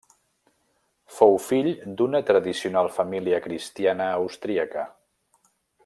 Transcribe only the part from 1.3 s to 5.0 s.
fill d'una tradicional família cristiana austríaca.